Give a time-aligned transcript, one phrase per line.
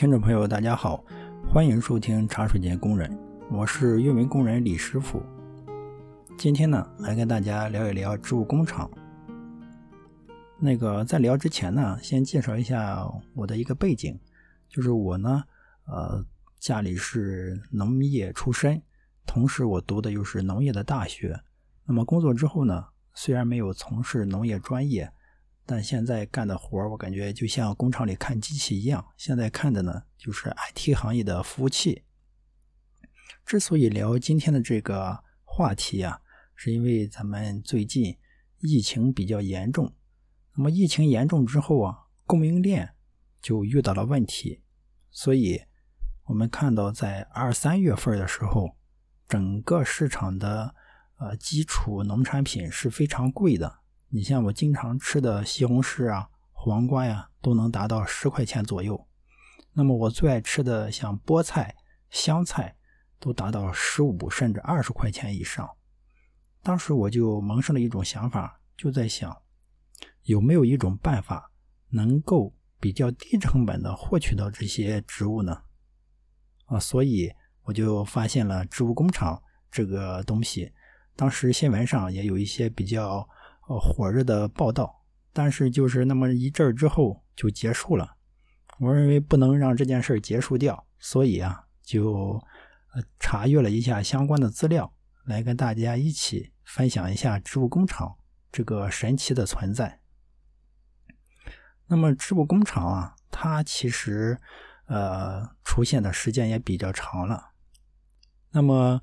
[0.00, 1.04] 听众朋友，大家好，
[1.46, 3.14] 欢迎收听茶水间工人，
[3.50, 5.22] 我是运维工人李师傅。
[6.38, 8.90] 今天呢，来跟大家聊一聊植物工厂。
[10.58, 14.18] 那个在聊之前呢，先介绍一下我的一个背景，
[14.70, 15.44] 就是我呢，
[15.84, 16.24] 呃，
[16.58, 18.80] 家里是农业出身，
[19.26, 21.38] 同时我读的又是农业的大学。
[21.84, 25.12] 那么工作之后呢，虽然没有从事农业专业。
[25.66, 29.06] 但现在干的活我感觉就像工厂里看机器一样。
[29.16, 32.04] 现在看的呢，就是 IT 行业的服务器。
[33.46, 36.20] 之所以聊今天的这个话题啊，
[36.54, 38.16] 是因为咱们最近
[38.58, 39.94] 疫情比较严重。
[40.56, 42.94] 那么疫情严重之后啊，供应链
[43.40, 44.62] 就遇到了问题。
[45.10, 45.62] 所以，
[46.24, 48.76] 我们看到在二三月份的时候，
[49.26, 50.74] 整个市场的
[51.18, 53.79] 呃基础农产品是非常贵的。
[54.12, 59.06] 你像我经常吃的西红柿啊、黄瓜呀，都能达到十块钱左右。
[59.72, 61.76] 那么我最爱吃的像菠菜、
[62.10, 62.74] 香菜，
[63.20, 65.70] 都达到十五甚至二十块钱以上。
[66.60, 69.40] 当时我就萌生了一种想法，就在想，
[70.24, 71.52] 有没有一种办法
[71.90, 75.62] 能够比较低成本的获取到这些植物呢？
[76.66, 77.32] 啊，所以
[77.62, 80.72] 我就发现了植物工厂这个东西。
[81.14, 83.24] 当时新闻上也有一些比较。
[83.70, 88.16] 呃，火热的报道，但是就是那么一阵儿之后就结束了。
[88.80, 92.42] 我认为不能让这件事儿结束掉，所以啊，就
[93.20, 94.92] 查阅了一下相关的资料，
[95.24, 98.16] 来跟大家一起分享一下植物工厂
[98.50, 100.00] 这个神奇的存在。
[101.86, 104.36] 那么植物工厂啊，它其实
[104.86, 107.52] 呃出现的时间也比较长了。
[108.50, 109.00] 那么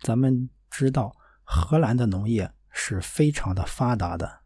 [0.00, 2.52] 咱们知道，荷兰的农业。
[2.70, 4.40] 是非常的发达的，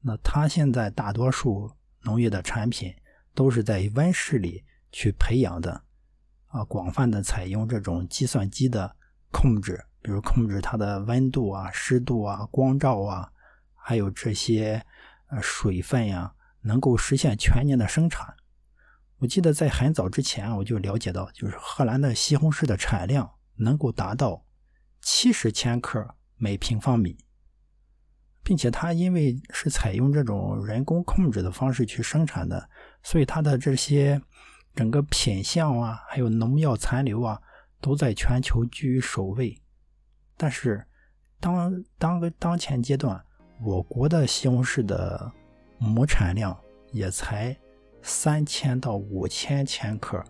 [0.00, 1.70] 那它现在大多数
[2.02, 2.94] 农业的产品
[3.34, 5.84] 都是在温室里去培养的，
[6.48, 8.96] 啊，广泛的采用这种计算机的
[9.30, 13.30] 控制，比如控制它的温度啊、湿度啊、光照啊，
[13.74, 14.84] 还有这些
[15.28, 18.34] 呃水分呀，能够实现全年的生产。
[19.18, 24.44] 我记得在很早之前我就了解到，就是荷兰的西红柿的产量能够达到
[25.02, 27.18] 七十千克每平方米。
[28.48, 32.66] 并且它因为是采用这种人工控制的方式去生产的，
[33.02, 34.18] 所以它的这些
[34.74, 37.38] 整个品相啊，还有农药残留啊，
[37.78, 39.54] 都在全球居于首位。
[40.34, 40.82] 但是
[41.38, 43.22] 当当个当前阶段，
[43.62, 45.30] 我国的西红柿的
[45.76, 46.58] 亩产量
[46.90, 47.54] 也才
[48.00, 50.24] 三千到五千千克，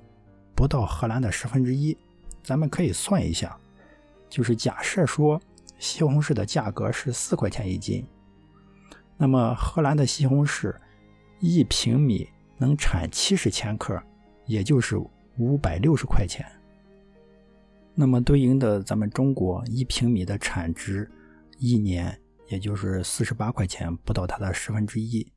[0.57, 1.97] 不到荷兰的十分之一。
[2.43, 3.57] 咱们可以算一下，
[4.28, 5.41] 就是假设说。
[5.78, 8.06] 西红柿的价格是四块钱一斤，
[9.16, 10.75] 那么荷兰的西红柿
[11.41, 14.03] 一平米能产七十千克，
[14.44, 14.97] 也就是
[15.39, 16.44] 五百六十块钱。
[17.94, 21.11] 那么对应的咱们中国一平米的产值，
[21.59, 25.33] 一年也就是四十八块钱，不到它的十分之一。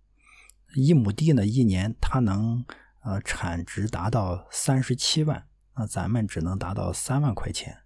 [0.75, 2.63] 一亩地呢，一年它能
[3.03, 5.43] 呃产值达到三十七万，
[5.75, 7.77] 那咱们只能达到三万块钱。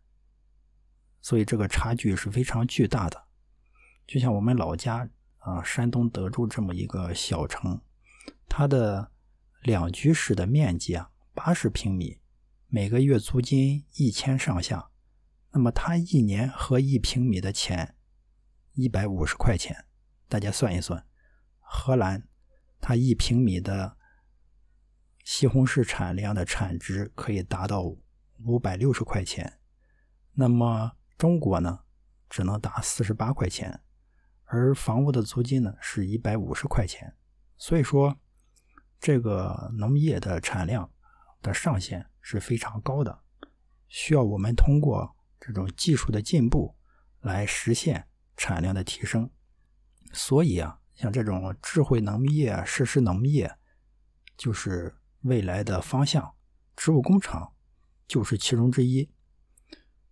[1.25, 3.19] 所以这个差距是非常巨大的，
[4.05, 5.09] 就像我们老家
[5.39, 7.81] 啊，山东德州这么一个小城，
[8.47, 9.09] 它的
[9.63, 12.19] 两居室的面积啊，八十平米，
[12.67, 14.91] 每个月租金一千上下，
[15.49, 17.95] 那么它一年合一平米的钱
[18.73, 19.87] 一百五十块钱，
[20.27, 21.03] 大家算一算，
[21.59, 22.27] 荷兰
[22.79, 23.97] 它一平米的
[25.23, 27.81] 西红柿产量的产值可以达到
[28.43, 29.57] 五百六十块钱，
[30.33, 30.91] 那么。
[31.17, 31.79] 中国呢，
[32.29, 33.81] 只能打四十八块钱，
[34.43, 37.15] 而房屋的租金呢是一百五十块钱，
[37.57, 38.17] 所以说
[38.99, 40.91] 这个农业的产量
[41.41, 43.21] 的上限是非常高的，
[43.87, 46.75] 需要我们通过这种技术的进步
[47.21, 49.29] 来实现产量的提升。
[50.11, 53.55] 所以啊，像这种智慧农业、实施农业，
[54.35, 56.35] 就是未来的方向，
[56.75, 57.53] 植物工厂
[58.07, 59.09] 就是其中之一。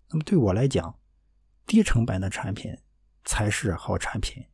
[0.10, 1.00] 那么对我来讲，
[1.66, 2.78] 低成本的产品
[3.26, 4.46] 才是好产品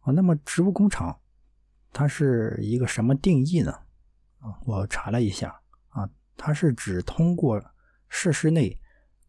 [0.00, 0.12] 啊。
[0.12, 1.20] 那么植物工厂
[1.92, 3.72] 它是一个什么定义呢？
[4.38, 7.62] 啊，我查了一下啊，它是指通过
[8.08, 8.78] 设施内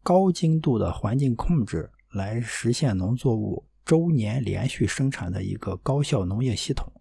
[0.02, 6.92] 高精度的环境控制来实现农作物周年连续生产的一个高效农业系统。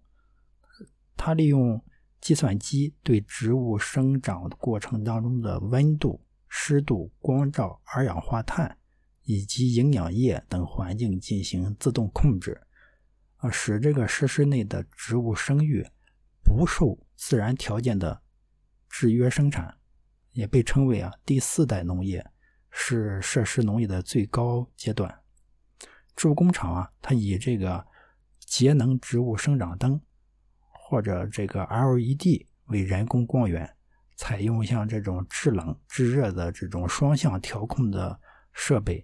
[1.16, 1.84] 它利用
[2.20, 6.22] 计算机对植物生长过程当中的温度。
[6.53, 8.77] 湿度、光照、二氧化碳
[9.24, 12.62] 以及营养液等环境进行自动控制，
[13.38, 15.88] 啊，使这个设施内的植物生育
[16.44, 18.21] 不受自然条件的
[18.89, 19.77] 制约生产，
[20.33, 22.30] 也被称为啊第四代农业，
[22.69, 25.21] 是设施农业的最高阶段。
[26.18, 27.88] 植物工厂啊，它以这个
[28.39, 30.01] 节能植物生长灯
[30.69, 33.74] 或者这个 LED 为人工光源，
[34.21, 38.21] 采用像这种制冷制热的这种双向调控的
[38.53, 39.03] 设备，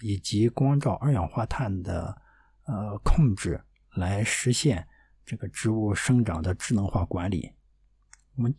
[0.00, 2.20] 以及光照二氧化碳的
[2.64, 3.62] 呃控制，
[3.94, 4.84] 来实现
[5.24, 7.52] 这个植物生长的智能化管理。
[8.34, 8.52] 我们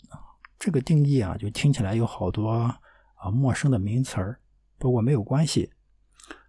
[0.58, 4.40] 这个定义啊，就听起来有好多啊陌生的名词儿，
[4.78, 5.74] 不过没有关系，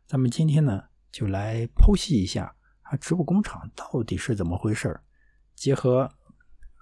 [0.06, 0.84] 咱们今天呢。
[1.10, 5.04] 就来剖析一下啊，植物工厂到底是怎么回事儿
[5.54, 6.10] 结合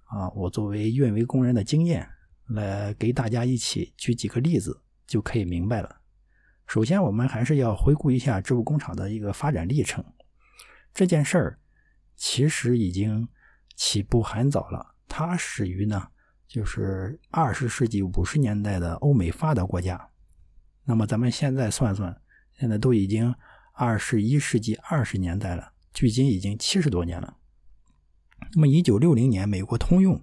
[0.04, 2.08] 啊，我作为运维工人的经验，
[2.50, 6.00] 来给大家一起举几个例子，就可以明白了。
[6.67, 10.05] 首先，我们还是要回顾一下植物工厂的一个发展历程。
[10.93, 11.58] 这件事儿
[12.17, 13.29] 其实已经
[13.76, 16.08] 起步很早了，它始于呢，
[16.47, 20.11] 就是二十世纪五十年代的欧美发达国家。
[20.85, 22.20] 那么咱们现在算算，
[22.58, 23.35] 现在都已经。
[23.73, 27.38] 二十一世纪二十年代了，距今已经七十多年了。
[28.53, 30.23] 那么，一九六零年，美国通用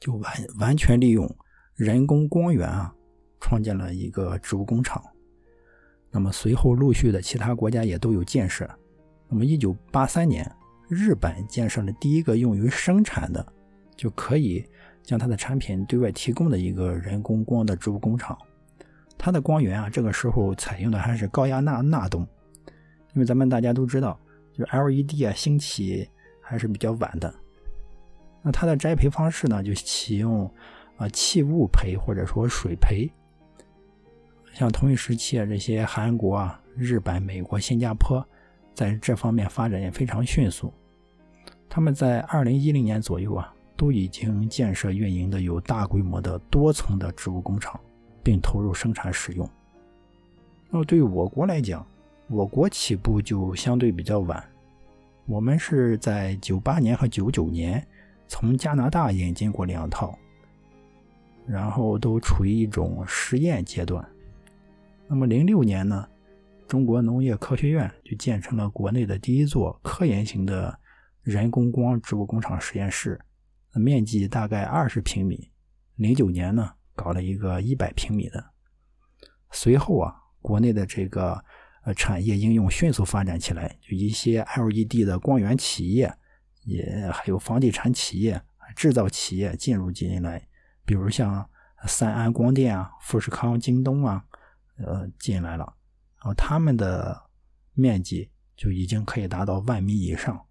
[0.00, 1.36] 就完完全利用
[1.74, 2.94] 人工光源啊，
[3.40, 5.02] 创建了一个植物工厂。
[6.10, 8.68] 那么，随后陆续的其他国家也都有建设。
[9.28, 10.48] 那么，一九八三年，
[10.88, 13.44] 日本建设了第一个用于生产的，
[13.96, 14.64] 就可以
[15.02, 18.38] 将它的产品对外提供的一个人工光的植物工厂。
[19.18, 22.24] 它的光源啊，这个时候采用的还是高压钠钠灯。
[23.14, 24.16] 因为咱们大家都知道，
[24.52, 26.08] 就 LED 啊兴起
[26.40, 27.34] 还是比较晚的。
[28.42, 30.48] 那它的栽培方式呢，就启用
[31.04, 33.10] 啊气雾培或者说水培。
[34.52, 38.24] 像同一时期啊，这些韩国啊、日本、美国、新加坡
[38.72, 40.72] 在这方面发展也非常迅速。
[41.68, 47.80] 他们在2010年左右啊，都已经建设运营的有大规模的多层的植物工厂，
[48.22, 49.48] 并投入生产使用。
[50.70, 51.84] 那么对于我国来讲，
[52.28, 54.42] 我国起步就相对比较晚，
[55.26, 57.84] 我们是在九八年和九九年
[58.28, 60.16] 从加拿大引进过两套，
[61.46, 64.06] 然后都处于一种实验阶段。
[65.08, 66.08] 那么零六年呢，
[66.66, 70.78] 中国农业科学院就建成了国内的第一座科研型的
[71.22, 73.20] 人工光植物工厂实验室，
[73.74, 75.50] 面积大概二十平米。
[75.96, 78.44] 零九年呢，搞了一个一百平米的。
[79.50, 81.44] 随后啊，国内的这个。
[81.86, 86.10] 呃，产业应用迅速发展起来，就一些 LED 的光源企业，
[86.62, 88.40] 也还有房地产企业、
[88.74, 90.48] 制造企业进入进来，
[90.84, 91.48] 比如像
[91.86, 94.24] 三安光电啊、富士康、京东啊，
[94.78, 95.64] 呃，进来了，
[96.18, 97.30] 然后他们的
[97.72, 100.46] 面积就已经可以达到万米以上，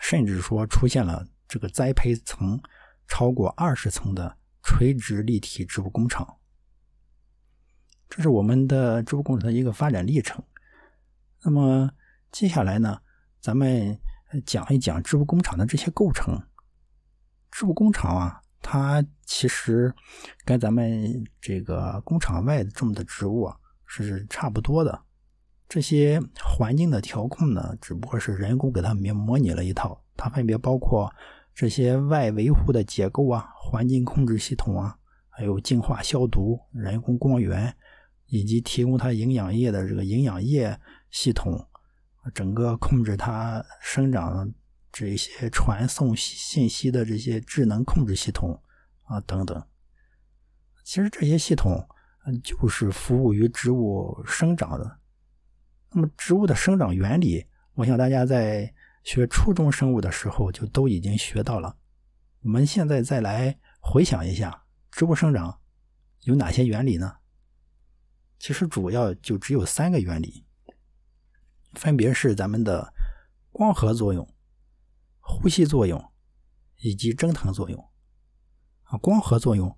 [0.00, 2.60] 甚至说出现了这个栽培层
[3.06, 6.36] 超过二十层的垂直立体植物工厂。
[8.08, 10.42] 这是我们的植物工厂的一个发展历程。
[11.42, 11.90] 那么
[12.32, 13.00] 接下来呢，
[13.40, 13.98] 咱们
[14.46, 16.42] 讲一讲植物工厂的这些构成。
[17.50, 19.92] 植物工厂啊，它其实
[20.44, 23.56] 跟咱们这个工厂外种的植物啊
[23.86, 25.00] 是差不多的。
[25.68, 30.02] 这些环境的调控呢，只不过是人工给它模模拟了一套。
[30.16, 31.12] 它分别包括
[31.54, 34.96] 这些外维护的结构啊、环境控制系统啊，
[35.28, 37.74] 还有净化消毒、人工光源。
[38.30, 40.78] 以及提供它营养液的这个营养液
[41.10, 41.66] 系统，
[42.34, 44.52] 整个控制它生长
[44.90, 48.62] 这些传送信息的这些智能控制系统
[49.04, 49.66] 啊等等。
[50.84, 51.86] 其实这些系统
[52.42, 54.98] 就是服务于植物生长的。
[55.90, 61.76] 那么植物的生长原理，我想大家在学初中生物的时候就都已经学到了。
[62.40, 65.60] 我们现在再来回想一下，植物生长
[66.22, 67.16] 有哪些原理呢？
[68.38, 70.44] 其实主要就只有三个原理，
[71.72, 72.92] 分别是咱们的
[73.50, 74.32] 光合作用、
[75.28, 76.02] 呼吸作用
[76.78, 77.78] 以及蒸腾作用。
[78.84, 79.68] 啊，光合作用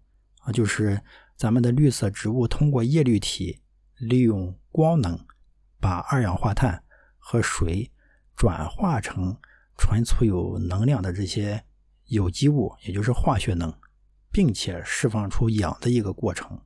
[0.42, 1.02] 啊，就是
[1.36, 3.60] 咱们的绿色植物通过叶绿体
[3.96, 5.18] 利用光能，
[5.80, 6.84] 把二氧化碳
[7.18, 7.90] 和水
[8.36, 9.36] 转化成
[9.76, 11.64] 存储有能量的这些
[12.04, 13.74] 有机物，也就是化学能，
[14.30, 16.62] 并且释放出氧的一个过程。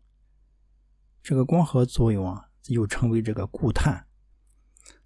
[1.22, 4.06] 这个光合作用啊，又称为这个固碳，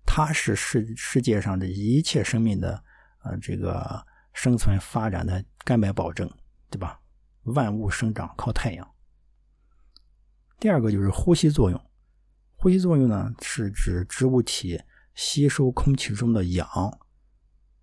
[0.05, 2.83] 它是世世界上的一切生命的
[3.29, 6.31] 呃这个生存发展的根本保证，
[6.71, 7.01] 对吧？
[7.45, 8.95] 万物生长靠太阳。
[10.59, 11.81] 第二个就是呼吸作用，
[12.57, 14.83] 呼吸作用呢是指植物体
[15.15, 16.69] 吸收空气中的氧，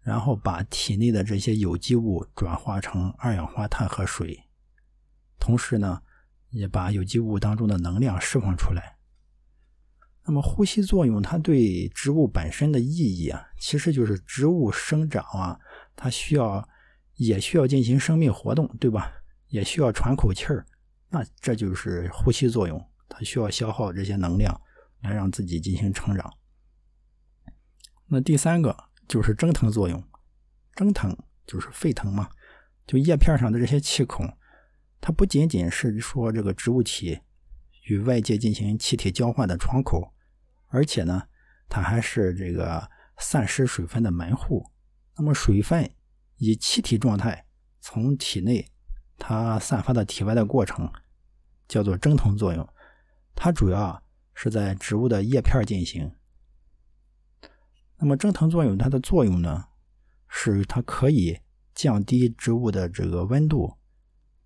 [0.02, 4.48] 然后把体内的这些有机物转化成二氧化碳和水，
[5.40, 6.02] 同时呢，
[6.50, 8.95] 也把有机物当中的能量释放出来。
[10.27, 15.60] 那么呼吸作用，它对植物本身的意义啊，其实就是植物生长啊，
[15.96, 16.67] 它需要
[17.17, 19.13] 也需要进行生命活动，对吧？
[19.50, 20.65] 也需要喘口气儿，
[21.10, 24.60] 那这就是呼吸作用，它需要消耗这些能量
[25.01, 26.34] 来让自己进行成长。
[28.08, 28.75] 那第三个
[29.08, 30.03] 就是蒸腾作用，
[30.74, 31.15] 蒸腾
[31.46, 32.29] 就是沸腾嘛，
[32.88, 34.27] 就叶片上的这些气孔，
[35.00, 37.20] 它不仅仅是说这个植物体
[37.84, 40.15] 与外界进行气体交换的窗口。
[40.68, 41.24] 而且呢，
[41.70, 44.72] 它还是这个散失水分的门户。
[45.18, 45.90] 那么水分
[46.38, 47.46] 以气体状态
[47.80, 48.70] 从体内
[49.18, 50.92] 它散发到体外的过程，
[51.68, 52.68] 叫做蒸腾作用。
[53.34, 54.04] 它主要
[54.34, 56.12] 是在植物的叶片进行。
[57.98, 59.66] 那么蒸腾作用它的作用呢，
[60.28, 61.40] 是它可以
[61.74, 63.78] 降低植物的这个温度，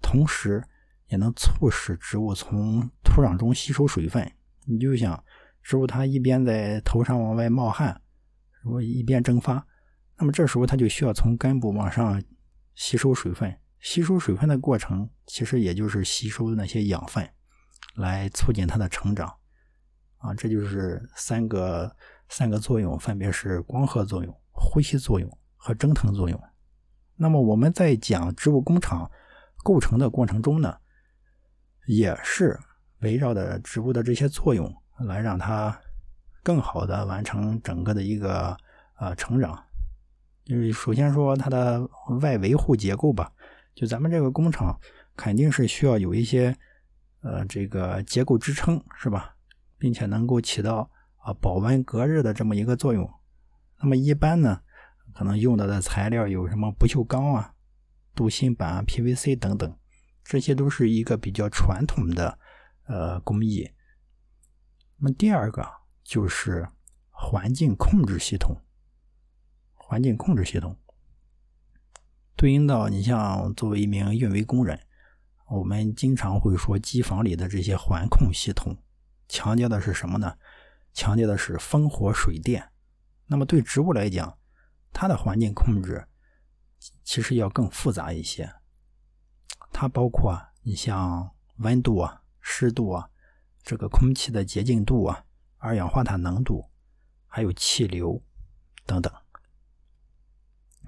[0.01, 0.63] 同时
[1.07, 4.31] 也能促使植物从土壤中吸收水分。
[4.65, 5.23] 你就想。
[5.69, 8.01] 植物它一边在头上往外冒汗，
[8.63, 9.63] 如果一边蒸发，
[10.17, 12.19] 那么这时候它就需要从根部往上
[12.73, 13.55] 吸收水分。
[13.79, 17.29] 吸收水分的过程，其实也就是吸收那些养分，
[17.97, 19.31] 来促进它的成长。
[20.17, 21.95] 啊，这就是三个
[22.29, 26.43] 三个作用，分别是光合作用、呼吸作用和蒸腾作用。
[27.15, 29.07] 那么我们在讲植物工厂
[29.63, 30.75] 构成的过程中呢，
[31.85, 32.59] 也是
[33.01, 34.75] 围绕着植物的这些作用。
[35.05, 35.77] 来让它
[36.43, 38.55] 更好的完成整个的一个
[38.97, 39.63] 呃成长，
[40.45, 41.87] 就是首先说它的
[42.21, 43.31] 外维护结构吧，
[43.75, 44.77] 就咱们这个工厂
[45.15, 46.55] 肯定是需要有一些
[47.21, 49.35] 呃这个结构支撑是吧，
[49.77, 53.09] 并且能够起到啊保温隔热的这么一个作用。
[53.81, 54.61] 那么一般呢，
[55.13, 57.53] 可能用到的材料有什么不锈钢啊、
[58.15, 59.77] 镀锌板、PVC 等等，
[60.23, 62.37] 这些都是一个比较传统的
[62.87, 63.69] 呃工艺。
[65.01, 65.65] 那么第二个
[66.03, 66.67] 就是
[67.09, 68.57] 环境控制系统，
[69.73, 70.77] 环境控制系统
[72.35, 74.77] 对应到你像作为一名运维工人，
[75.47, 78.75] 我们经常会说机房里的这些环控系统，
[79.29, 80.37] 强调的是什么呢？
[80.93, 82.71] 强调的是风火水电。
[83.27, 84.37] 那么对植物来讲，
[84.91, 86.05] 它的环境控制
[87.05, 88.51] 其实要更复杂一些，
[89.71, 93.09] 它包括你像温度啊、湿度啊。
[93.69, 95.23] 这个空气的洁净度啊，
[95.59, 96.65] 二氧化碳浓度，
[97.27, 98.19] 还有气流
[98.83, 99.13] 等等。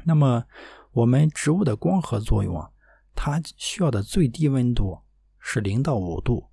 [0.04, 0.44] 那么，
[0.92, 2.72] 我们植物的光合作用啊，
[3.14, 5.00] 它需要的最低温度
[5.38, 6.50] 是零到五度，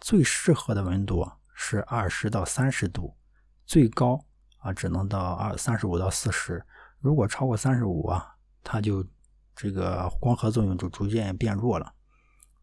[0.00, 1.24] 最适合的温度
[1.54, 3.16] 是二十到三十度，
[3.64, 4.26] 最高
[4.58, 6.66] 啊只能到二三十五到四十。
[6.98, 8.34] 如果超过三十五啊，
[8.64, 9.06] 它就
[9.54, 11.94] 这个光合作用就逐渐变弱了。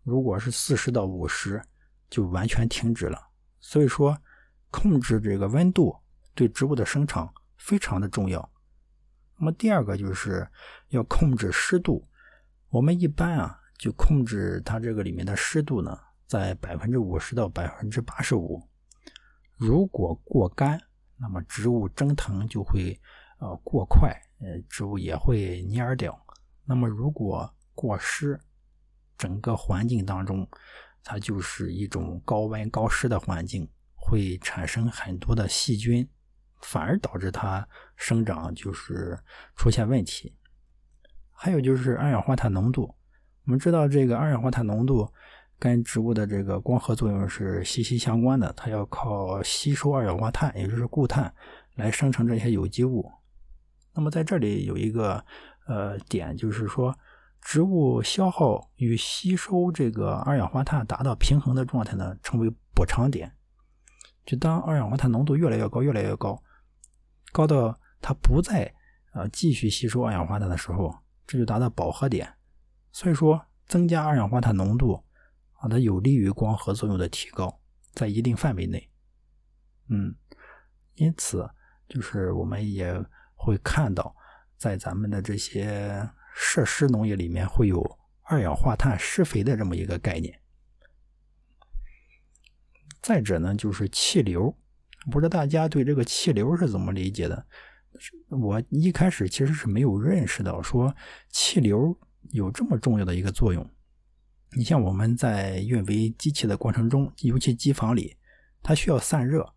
[0.04, 1.64] 如果是四十到五十。
[2.10, 3.28] 就完全停止了。
[3.60, 4.18] 所以说，
[4.70, 5.96] 控制这个温度
[6.34, 8.50] 对植物的生长非常的重要。
[9.38, 10.48] 那么第二个就是
[10.90, 12.08] 要控制湿度。
[12.70, 18.62] 我们一般啊，就控制它这个里面的湿度呢，在百分之五十到百分之八十五。
[19.56, 20.80] 如果过干，
[21.18, 23.00] 那么植物蒸腾就会
[23.40, 24.10] 呃过快，
[24.40, 26.18] 呃植物也会蔫掉。
[26.64, 28.40] 那么如果过湿，
[29.18, 30.48] 整个环境当中。
[31.10, 36.06] 它就是一种高温高湿的环境，会产生很多的细菌，
[36.60, 39.18] 反而导致它生长就是
[39.56, 40.36] 出现问题。
[41.32, 42.94] 还有就是二氧化碳浓度，
[43.46, 45.10] 我们知道这个二氧化碳浓度
[45.58, 51.34] 跟植物的这个光合作用是息息相关的，它要靠吸收二氧化碳，也就是固碳
[51.76, 53.10] 来生成这些有机物。
[53.94, 55.24] 那么在这里有一个
[55.68, 56.94] 呃点，就是说。
[57.42, 63.34] 植物消耗与吸收这个二氧化碳达到平衡的状态呢，称为补偿点。
[64.26, 66.44] 就当二氧化碳浓度越来越高，越来越高，
[67.32, 68.74] 高到它不再
[69.14, 70.94] 呃继续吸收二氧化碳的时候，
[71.26, 72.36] 这就达到饱和点。
[72.92, 75.02] 所以说，增加二氧化碳浓度
[75.54, 77.62] 啊，它有利于光合作用的提高，
[77.94, 78.90] 在一定范围内。
[79.88, 80.14] 嗯，
[80.96, 81.50] 因此
[81.88, 82.94] 就是我们也
[83.36, 84.14] 会看到，
[84.58, 86.10] 在咱们的这些。
[86.40, 90.40] 设施农业里面会有二氧化碳施肥的这么一个概念。
[93.02, 94.56] 再者呢，就是气流，
[95.10, 97.48] 不知道大家对这个气流是怎么理解的？
[98.30, 100.96] 我一开始其实是没有认识到说
[101.30, 101.98] 气流
[102.30, 103.68] 有这么重要的一个作用。
[104.56, 108.16] 你像我们在运维机器的过程中，尤其机房里，
[108.62, 109.54] 它需要散热，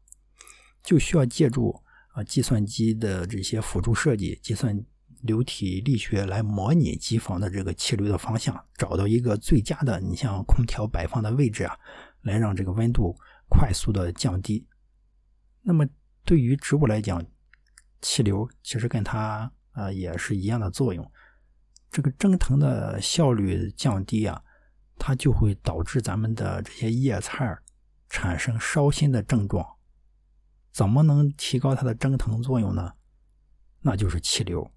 [0.83, 1.79] 就需要借助
[2.15, 4.83] 啊计算机的这些辅助设计计算。
[5.23, 11.77] 流体力学来模拟机房的这个气流的方向，找到一个最佳的，你像空调摆放的位置啊，
[12.23, 13.17] 来让这个温度
[13.49, 14.67] 快速的降低。
[15.63, 15.87] 那么
[16.25, 17.25] 对于植物来讲，
[18.01, 21.11] 气流其实跟它啊也是一样的作用。
[21.91, 24.43] 这个蒸腾的效率降低啊，
[24.97, 27.59] 它就会导致咱们的这些叶菜
[28.09, 29.67] 产生烧心的症状。
[30.73, 32.93] 怎么能提高它的蒸腾作用呢？
[33.83, 34.71] 那就是气流。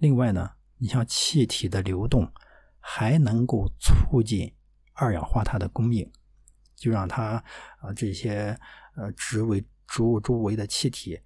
[0.00, 2.32] 另外呢，你像气体的流动，
[2.78, 4.52] 还能够促进
[4.94, 6.10] 二氧化碳的供应，
[6.74, 7.44] 就让它
[7.80, 8.58] 啊这些
[8.96, 11.20] 呃植为植物周围的气体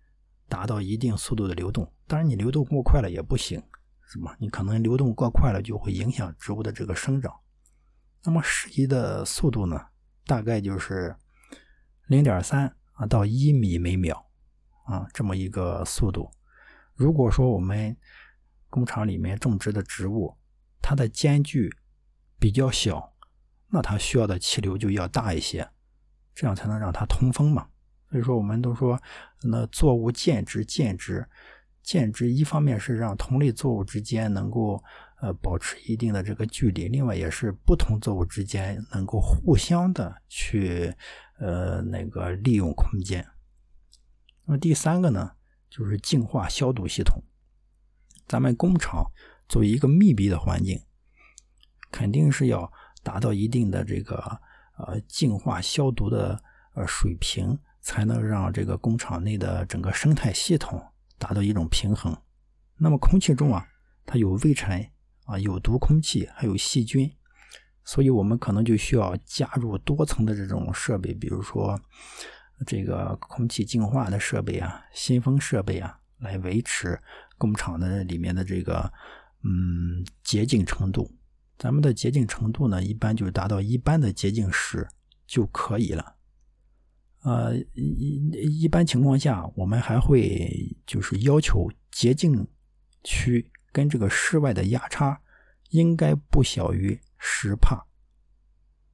[0.48, 1.90] 达到一定速度的流动。
[2.08, 3.62] 当然，你流动过快了也不行。
[4.06, 4.34] 什么？
[4.38, 7.32] 你可能流动过快了，就会影响植物的这个生长。
[8.24, 9.80] 那么适宜的速度呢？
[10.26, 11.14] 大概就是
[12.08, 14.26] 零点三啊到一米每秒
[14.86, 16.28] 啊这么一个速度。
[16.94, 17.96] 如果说我们
[18.74, 20.36] 工厂里面种植的植物，
[20.82, 21.72] 它的间距
[22.40, 23.14] 比较小，
[23.68, 25.70] 那它需要的气流就要大一些，
[26.34, 27.68] 这样才能让它通风嘛。
[28.10, 29.00] 所以说，我们都说
[29.44, 31.24] 那作物间植间植。
[31.84, 34.82] 间植一方面是让同类作物之间能够
[35.20, 40.92] 呃保持一定的这个距离，另外也是不同作物之间能够互相的去
[41.38, 43.24] 呃那个利用空间。
[44.46, 45.32] 那么第三个呢，
[45.68, 47.22] 就是净化消毒系统。
[48.26, 49.04] 咱们工厂
[49.48, 50.80] 作为一个密闭的环境，
[51.90, 54.16] 肯定是要达到一定的这个
[54.78, 56.42] 呃净化消毒的
[56.74, 60.82] 呃水平，才能让这个工厂内的整个生态系统。
[61.16, 62.14] 达到一种平衡。
[62.76, 63.66] 那么空气中啊，
[64.04, 64.84] 它有微尘
[65.24, 67.10] 啊，有毒空气，还有细菌，
[67.84, 71.80] 所以我们可能就需要加入多层的这种设备，比如说
[72.66, 77.00] 这个空气净化的设备啊、新风设备啊，来维持
[77.38, 78.92] 工厂的里面的这个
[79.42, 81.10] 嗯洁净程度。
[81.56, 84.88] 咱们的洁净程度呢，一般就达到一般的洁净室
[85.26, 86.16] 就可以了。
[87.22, 92.46] 呃，一一般情况下，我们还会就是要求洁净
[93.02, 95.20] 区跟这个室外的压差
[95.70, 97.86] 应该不小于十帕。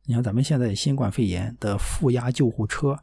[0.04, 2.96] 你看，咱们现在新冠肺炎的负压救护车，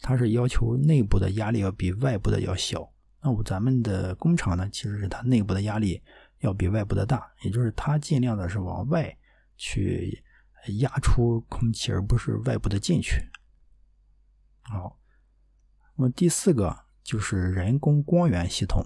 [0.00, 2.92] 它是要求内部的压力要比外部的要小。
[3.20, 6.02] 那我咱们的工厂呢，其实是它内部的压力
[6.38, 9.16] 要比外部的大，也就是它尽量的是往外
[9.56, 10.22] 去
[10.80, 13.28] 压出空气，而不是外部的进去。
[14.62, 14.98] 好，
[15.96, 18.84] 那么第四个就是人工光源系统。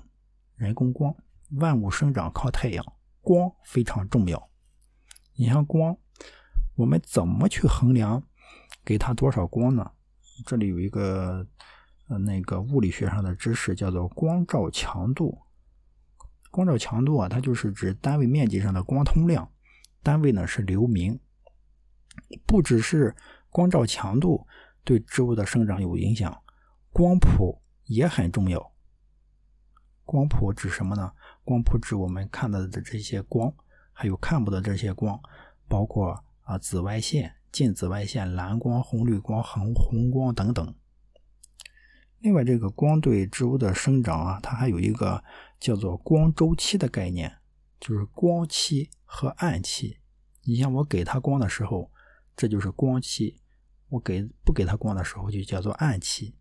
[0.54, 1.14] 人工光，
[1.58, 2.84] 万物生长靠太阳，
[3.20, 4.50] 光非常重要。
[5.34, 5.96] 你像光，
[6.76, 8.22] 我们怎么去衡量
[8.84, 9.90] 给它多少光呢？
[10.46, 11.44] 这里有一个
[12.18, 15.38] 那个物理学上的知识，叫做光照强度。
[16.50, 19.50] 光照强度啊，它就是指单位面积上的光通量，
[20.02, 21.18] 单位呢是流明。
[22.46, 23.14] 不只是
[23.50, 24.46] 光照强度。
[24.84, 26.42] 对植物的生长有影响，
[26.90, 28.72] 光谱也很重要。
[30.04, 31.12] 光谱指什么呢？
[31.44, 33.54] 光谱指我们看到的这些光，
[33.92, 35.20] 还有看不到这些光，
[35.68, 40.74] 包括啊紫外线、近紫外线、蓝光、红绿光、红红光等等。
[42.22, 45.22] 另外，这个光对植物的生长啊，它还有一个
[45.58, 47.38] 叫做光周期的概念，
[47.80, 49.98] 就是光期和暗期。
[50.44, 51.90] 你像我给它光的时候，
[52.36, 53.40] 这就是光期。
[53.88, 56.34] 我给不给它光的时候就叫做暗期。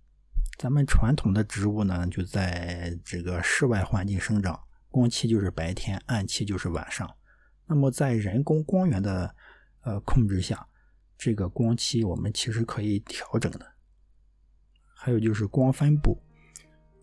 [0.58, 4.58] 咱们传统的植物呢，就在这个室外环境生长，
[4.89, 7.10] 光期就是白天，暗期就是晚上。
[7.65, 9.36] 那么在人工光源的
[9.82, 10.67] 呃控制下，
[11.17, 13.65] 这个光期我们其实可以调整的。
[15.04, 16.16] 还有就是光分布，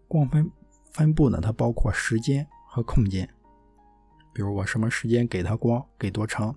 [0.07, 0.49] 光分
[0.93, 3.29] 分布呢，它包括时间和空间。
[4.33, 6.55] 比如我什么时间给它光，给多长？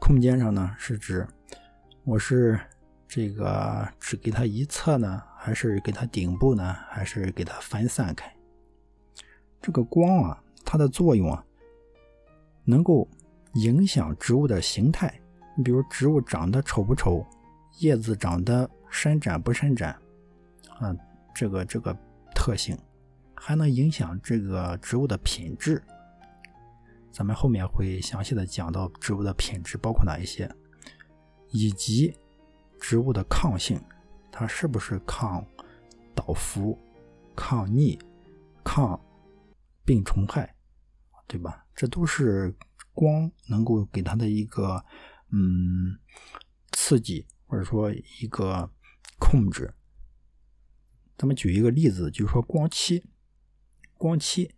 [0.00, 1.26] 空间上呢，是指
[2.04, 2.58] 我是。
[3.10, 8.30] 这个只给它一侧呢，还是给它顶部呢，还是给它分散开？
[9.62, 11.42] 这个光啊，它的作用啊，
[12.64, 13.08] 能够
[13.54, 15.18] 影响植物的形态。
[15.56, 17.26] 你比如植物长得丑不丑，
[17.78, 19.98] 叶子长得伸展不伸展，
[20.78, 20.94] 啊，
[21.34, 21.96] 这个这个
[22.34, 22.78] 特性，
[23.34, 25.82] 还能影响这个植物的品质。
[27.10, 30.50] 咱们后面会详细的讲到植物的品质包括哪一些，
[31.50, 32.16] 以及。
[32.80, 33.76] 植物的抗性，
[34.30, 35.44] 它是不是抗
[36.14, 36.78] 倒伏、
[37.34, 37.98] 抗逆、
[38.62, 38.96] 抗
[39.84, 40.54] 病虫害，
[41.26, 41.66] 对吧？
[41.74, 42.54] 这都是
[42.94, 44.80] 光能够给它的一个
[45.32, 45.98] 嗯
[46.70, 48.70] 刺激，或者说一个
[49.18, 49.74] 控制。
[51.18, 53.04] 咱们举一个例子，就是说光期，
[53.96, 54.54] 光期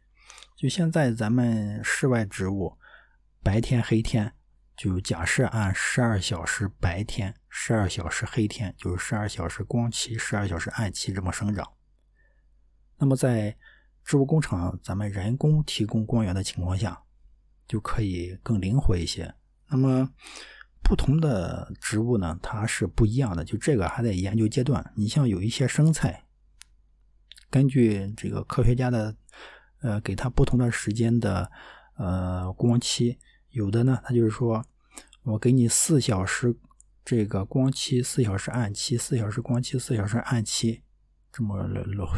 [0.55, 2.77] 就现在咱们室外植物，
[3.42, 4.35] 白天黑天，
[4.77, 11.66] 就假设按十二小时白天，十二小时黑天，就是十二小时光期，十二小时暗期这么生长。
[12.99, 13.57] 那么在
[14.05, 17.03] 植物工厂，咱们人工提供光源的情况下，
[17.66, 19.35] 就可以更灵活一些。
[19.68, 20.11] 那么
[20.83, 24.92] 不同的植物呢，它是不一样的，就这个还在研究阶段。
[24.94, 26.27] 你像有一些生菜，
[27.50, 29.16] 根据这个科学家的。
[29.82, 31.50] 呃，给它不同的时间的
[31.96, 34.62] 呃光期，有的呢，他就是说
[35.22, 36.54] 我给你四小时
[37.02, 40.82] 这个光期，四小时暗期，四小时光期，四小时暗期，
[41.32, 41.66] 这么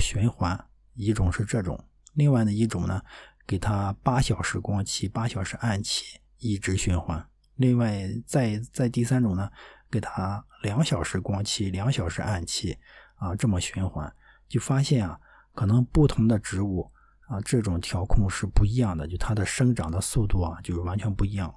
[0.01, 0.67] 循环。
[0.95, 1.79] 一种是这种，
[2.15, 3.01] 另外的一种呢，
[3.47, 7.25] 给它八小时光期，八小时暗期，一直循环。
[7.55, 9.49] 另外再再第三种呢，
[9.89, 12.77] 给它两小时光期，两小时暗期，
[13.15, 14.13] 啊，这么循环，
[14.53, 15.19] 就发现啊，
[15.55, 16.93] 可能不同的植物。
[17.29, 21.55] 啊，这种调控是不一样的，就它的生长的速度啊，就是完全不一样。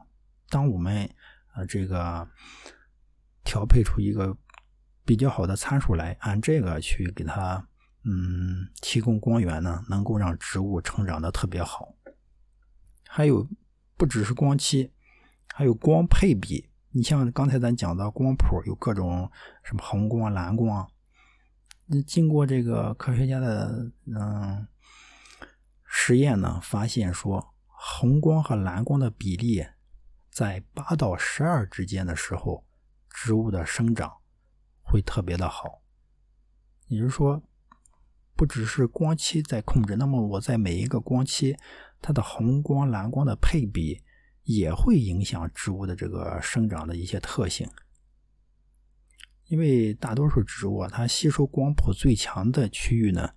[0.47, 1.09] 当我们
[1.53, 2.25] 呃这个
[3.43, 4.37] 调配出一个
[5.03, 7.67] 比较好的参数来，按这个去给它
[8.05, 11.93] 嗯提供光源呢，能够让植物成长的特别好。
[13.09, 13.45] 还有
[13.97, 14.93] 不只是光期，
[15.53, 16.69] 还有光配比。
[16.91, 19.29] 你像刚才咱讲的光谱，有各种
[19.63, 20.89] 什么红光、蓝光，
[22.05, 24.67] 经过这个科学家的嗯。
[25.97, 29.65] 实验呢，发现说红光和蓝光的比例
[30.29, 32.65] 在八到十二之间的时候，
[33.09, 34.17] 植物的生长
[34.81, 35.81] 会特别的好。
[36.87, 37.41] 也就是说，
[38.35, 41.57] 不只是光期在控制，那么我在每一个光期，
[42.01, 44.03] 它的红光、蓝光的配比
[44.43, 47.69] 也会影响植物的这个生长的一些特性。
[49.47, 53.29] 因为大多数植物啊，它吸收光谱最强的区域呢。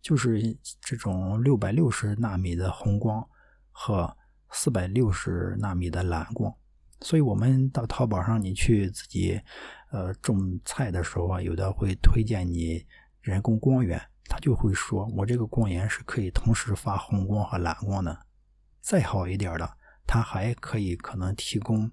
[0.00, 3.28] 就是这种六百六十纳米的红光
[3.72, 4.16] 和
[4.52, 6.54] 四百六十纳米的蓝光，
[7.00, 9.38] 所以我们到淘宝上你去自己
[9.90, 12.86] 呃种菜的时候啊，有的会推荐你
[13.20, 18.16] 人工光源，他就会说我这个光源是可以同时发红光和蓝光的。
[18.80, 19.68] 再好一点的，
[20.06, 21.90] 它还可以可能提供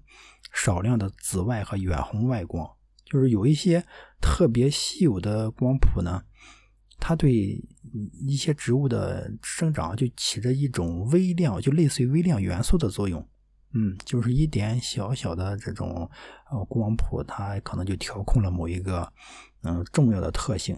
[0.52, 2.75] 少量的紫外和远红外光，
[3.06, 3.82] 就是有一些
[4.20, 6.22] 特别稀有的光谱呢。
[6.98, 7.62] 它对
[8.26, 13.20] 一些植物的生长就起着一种微量，就类似于微量元素的作用。
[13.74, 16.10] 嗯，就是一点小小的这种
[16.50, 19.12] 呃光谱，它可能就调控了某一个
[19.62, 20.74] 嗯重要的特性。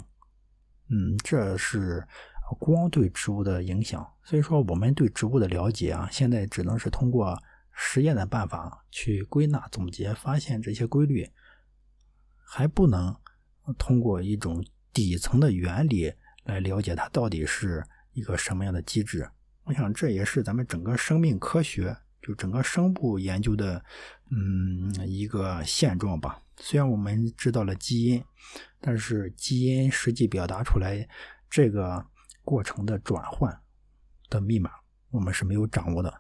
[0.91, 2.05] 嗯，这是
[2.59, 4.05] 光对植物的影响。
[4.25, 7.41] 所以说，我们对植物的了解啊，现在只能是通过
[7.73, 11.31] 实验的办法去归纳总结，发现这些规律，
[12.49, 13.15] 还不能
[13.77, 14.65] 通过一种。
[14.91, 17.85] 底层的原理来了解它到底是
[18.15, 19.31] 一个什么样的机制，
[19.63, 23.85] 我想这也是咱们整个生命科学，就整个生物研究的，
[24.31, 26.43] 嗯，一个现状吧。
[26.57, 28.25] 虽然我们知道了基因，
[28.81, 31.09] 但是基因实际表达出来
[31.49, 32.05] 这个
[32.43, 33.57] 过程的转换
[34.29, 34.73] 的密码，
[35.11, 36.13] 我们是没有掌握的。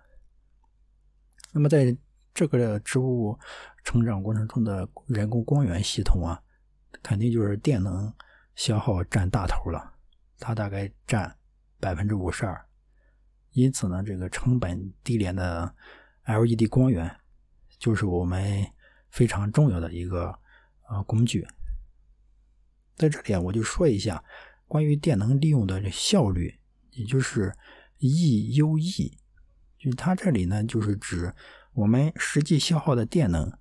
[1.50, 1.96] 那么在
[2.46, 3.36] 这个植物
[3.82, 6.40] 成长过程中的人工光源系统啊，
[7.02, 8.14] 肯定就是电能。
[8.54, 9.94] 消耗占大头了，
[10.40, 11.32] 它大概占
[11.78, 12.66] 百分之五十二，
[13.52, 15.72] 因此呢，这个成本低廉的
[16.24, 17.08] LED 光源
[17.78, 18.66] 就是我们
[19.10, 20.36] 非常重要的一个
[20.88, 21.46] 呃工具。
[22.96, 24.24] 在这里啊，我就说一下
[24.66, 26.58] 关于电能利用的效率，
[26.90, 27.54] 也就是
[28.00, 29.12] EUE，
[29.78, 31.32] 就是它这里呢就是指
[31.78, 33.52] 我们实际消耗的电能，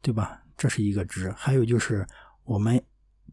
[0.00, 0.42] 对吧？
[0.56, 2.06] 这是一个值，还有就是
[2.44, 2.82] 我们。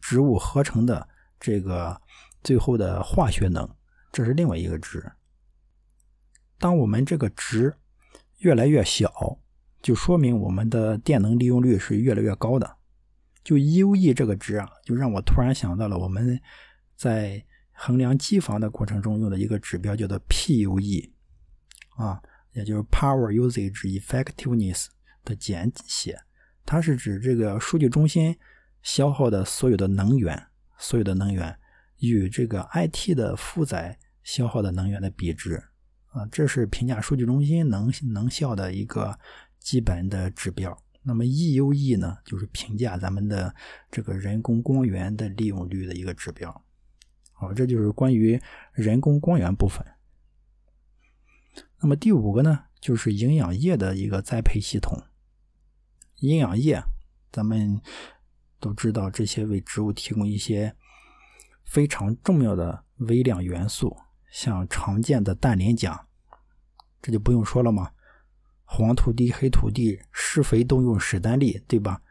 [0.02, 1.10] 植物合成的
[1.42, 2.02] 这个
[2.42, 3.70] 最后的化学能，
[4.14, 5.12] 这是另外一个值。
[6.58, 7.76] 当我们这个值
[8.38, 9.40] 越来越小，
[9.82, 12.78] 就说明我们的电能利用率是越来越高的。
[13.44, 16.40] 就 U E 这个值啊，就让我突然想到了我们
[16.96, 21.12] 在衡量机房的过程中用的一个指标，叫做 PUE
[21.98, 22.24] 啊，
[22.60, 24.86] 也就是 Power Usage Effectiveness
[25.26, 26.20] 的简写，
[26.66, 28.38] 它是指这个数据中心。
[28.82, 30.42] 消耗的所有的能源，
[30.78, 31.54] 所有的能源
[31.98, 35.62] 与这个 IT 的负载消耗的能源的比值
[36.12, 39.20] 啊，这是评价数据中心能能效的一个
[39.60, 40.82] 基本的指标。
[41.04, 43.54] 那么 EUE 呢，就是评价咱们的
[43.92, 46.50] 这个人工光源的利用率的一个指标。
[47.34, 48.42] 好，这就是关于
[48.72, 49.86] 人工光源部分。
[51.82, 55.02] 那么第五个呢，就是营养液的一个栽培系统。
[56.18, 56.84] 营养液，
[57.32, 57.82] 咱们。
[58.62, 60.76] 都知道这些为植物提供一些
[61.64, 63.96] 非常重要的微量元素，
[64.30, 66.08] 像常见的氮磷钾，
[67.02, 67.90] 这就不用说了嘛。
[68.66, 72.02] 黄土地、黑土地，施肥都用史丹利，对吧？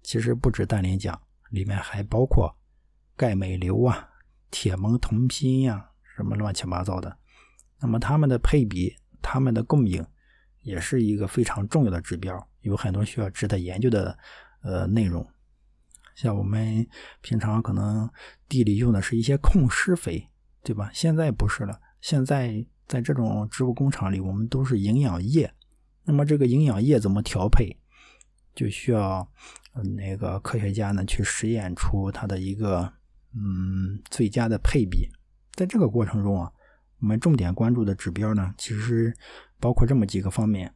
[0.00, 1.20] 其实不止氮磷钾，
[1.50, 2.56] 里面还包括
[3.16, 4.08] 钙、镁、硫啊、
[4.48, 7.18] 铁、锰、铜、锌呀，什么乱七八糟的。
[7.80, 10.04] 那么它们的配比、它们的供应，
[10.62, 14.16] 也是一个非常重要的指标，有很多需要值得研究的
[14.62, 15.26] 呃内容。
[16.14, 16.86] 像我们
[17.22, 18.08] 平常可能
[18.48, 20.28] 地里用的是一些控施肥，
[20.62, 20.90] 对吧？
[20.92, 25.50] 现在不是了，现在在这种植物工厂里，我们都是营养液。
[26.04, 27.74] 那么这个营养液怎么调配，
[28.54, 29.26] 就需要
[29.96, 32.92] 那个科学家呢去实验出它的一个
[33.34, 35.08] 嗯最佳的配比。
[35.52, 36.52] 在这个过程中啊，
[37.00, 39.16] 我们重点关注的指标呢，其实
[39.58, 40.72] 包括这么几个方面：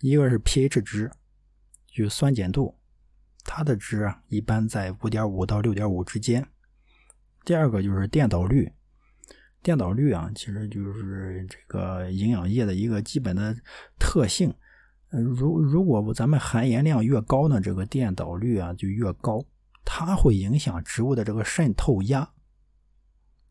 [0.00, 1.10] 一个是 pH 值，
[1.88, 2.74] 就酸碱度，
[3.44, 6.42] 它的值啊一般在五点五到六点五之间；
[7.44, 8.72] 第二个就是电导率。
[9.62, 13.54] 电导率啊，其实就是这个营养液的一个基本的
[13.98, 14.54] 特性。
[15.10, 19.44] 如如果咱们含盐量越高呢，这个电导率啊就越高，
[19.84, 22.30] 它会影响植物的这个渗透压。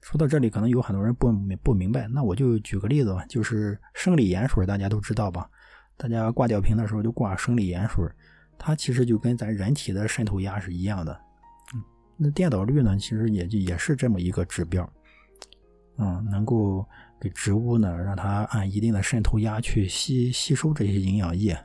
[0.06, 5.50] 说到这里，可能有很多人不不明白，那我就举个例子吧，就是生理盐水，大家都知道吧？
[5.98, 8.06] 大家挂吊瓶的时候就挂生理盐水，
[8.56, 11.12] 它其实就跟咱人体的渗透压是一样的。
[11.74, 11.82] 嗯，
[12.18, 14.88] 那电导率呢，其实也就也是这么一个指标。
[15.98, 16.88] 嗯，能够
[17.20, 21.58] 给植物呢，让它按一定的渗透压去吸吸收这些营养液。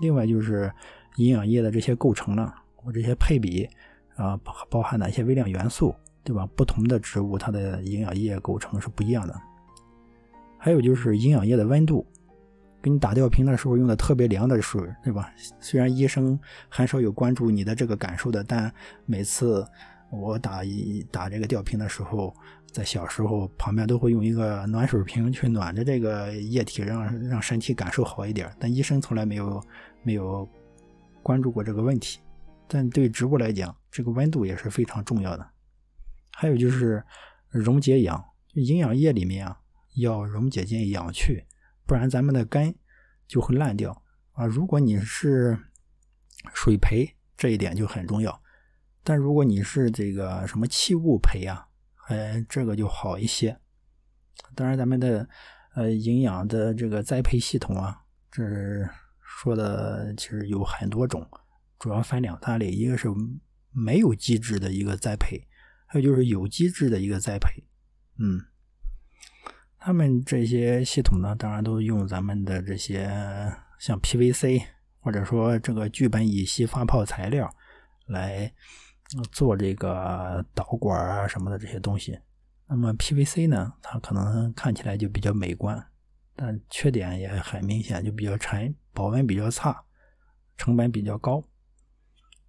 [0.00, 0.72] 另外就是
[1.18, 3.68] 营养液的这些构成了，我这些配比
[4.16, 4.36] 啊，
[4.68, 6.48] 包含哪些微量元素，对吧？
[6.56, 9.40] 不同的植物它的营养液构成是不一样的。
[10.58, 12.06] 还有就是营养液的温度，
[12.80, 15.32] 给你打吊瓶的时候用的特别凉的水，对吧？
[15.60, 18.72] 虽然医生很少有关注你的这个感受的，但
[19.06, 19.66] 每次
[20.10, 22.34] 我打一打这个吊瓶的时候。
[22.72, 28.50] 在小时候，旁边都会用一个暖水瓶去暖着这个液体，让让身体感受好一点。
[28.58, 29.62] 但医生从来没有
[30.02, 30.48] 没有
[31.22, 32.18] 关注过这个问题。
[32.66, 35.46] 但对植物来讲，这个温度也是非常重要的。
[36.32, 37.04] 还有就是
[37.48, 39.60] 溶解氧，营养液里面啊
[39.94, 41.46] 要溶解进氧去，
[41.86, 42.74] 不然咱们的根
[43.28, 44.44] 就会烂掉啊。
[44.44, 45.58] 如果你是
[46.52, 48.42] 水培，这一点就很重要。
[49.04, 51.68] 但如果你是这个什么器物培啊？
[52.08, 53.58] 哎，这个就好一些。
[54.54, 55.28] 当然，咱们的
[55.74, 58.42] 呃营养的这个栽培系统啊，这
[59.20, 61.28] 说的其实有很多种，
[61.78, 63.08] 主要分两大类，一个是
[63.70, 65.40] 没有机制的一个栽培，
[65.92, 67.62] 还有就是有机质的一个栽培。
[68.18, 68.40] 嗯，
[69.78, 73.06] 他们这些系统呢，当然都用咱们的这些
[73.78, 74.62] 像 PVC
[75.00, 77.54] 或者说这个聚苯乙烯发泡材料
[78.06, 78.52] 来。
[79.30, 82.18] 做这个导管啊什么的这些东西，
[82.66, 85.86] 那么 PVC 呢，它可能看起来就比较美观，
[86.34, 89.84] 但缺点也很明显，就比较沉，保温比较差，
[90.56, 91.44] 成本比较高。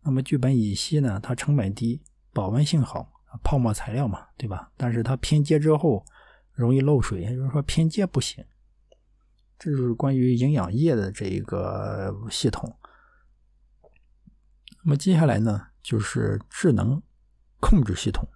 [0.04, 2.02] 那么聚苯乙烯呢，它成本低，
[2.32, 4.72] 保温性好，泡沫材料嘛，对吧？
[4.78, 6.06] 但是它拼接之后
[6.52, 8.46] 容易漏水，也就是说拼接不行。
[9.58, 12.78] 这就是关于营养液的这一个系统。
[14.84, 15.68] 那么接下来呢？
[15.82, 17.02] 就是智能
[17.60, 18.28] 控制系统。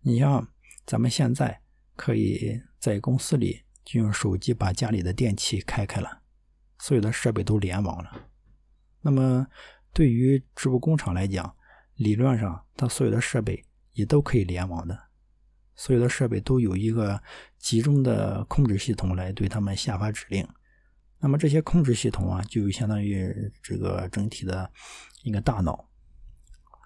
[0.00, 0.48] 你像
[0.84, 1.60] 咱们现在
[1.96, 6.22] 可以在公司里就用手机把家里的电器开开了，
[6.78, 8.28] 所有的设备都联网了。
[9.00, 9.46] 那么
[9.92, 11.56] 对于植物工厂来讲，
[11.96, 14.98] 理论上它所有的设备也都可以联网的，
[15.74, 17.22] 所有的设备都有一个
[17.58, 20.46] 集中的控制系统来对他们下发指令。
[21.18, 24.68] 那么这些控制系统啊，就相当于这个整体的
[25.22, 25.88] 一个大脑，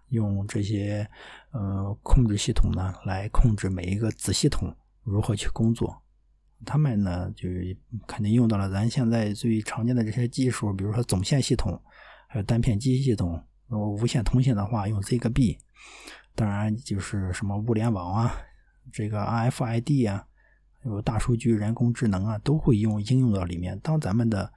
[0.09, 1.09] 用这些
[1.53, 6.03] 呃控制系统呢来控制每一个子系统如何去工作。
[6.65, 7.49] 他们呢就
[8.07, 11.81] 肯定用到了咱现在最常见的这些技术，比如说总线系统，
[12.29, 13.43] 还有单片机系统。
[13.69, 15.59] 如果无线通信的话，用 ZigB，。
[16.35, 18.35] 当然就是什么物联网啊，
[18.93, 20.27] 这个 RFID 啊。
[20.85, 23.77] 有大数据、人工智能啊，都会用应用到里面。
[23.81, 24.53] 当咱们的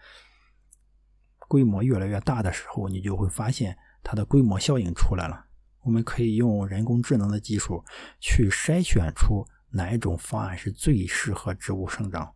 [1.47, 5.47] 规模越来越大的时候，你就会发现它的规模效应出来了。
[5.81, 7.83] 我们可以用人工智能的技术
[8.19, 12.31] 去筛选出哪一种方案是最适合植物生长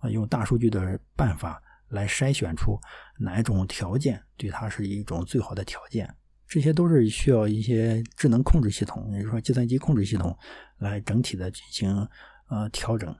[0.00, 2.76] 啊，用大数据的办法来筛选出
[3.18, 6.12] 哪一种条件对它是一种最好的条件。
[6.48, 10.36] 这些都是需要一些智能控制系统，也就是说计算机控制系统
[10.78, 12.08] 来整体的进行。
[12.48, 13.16] 呃，调整。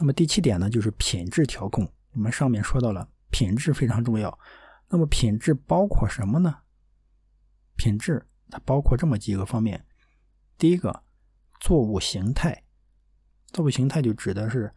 [0.00, 1.88] 那么第七点呢，就是品质调控。
[2.14, 4.36] 我们上面说到了，品质非常重要。
[4.88, 6.52] 那么品质包括什么呢？
[7.76, 9.86] 品质它包括这么几个方面。
[10.58, 11.04] 第一个，
[11.60, 12.64] 作物形态，
[13.52, 14.74] 作物形态就指的是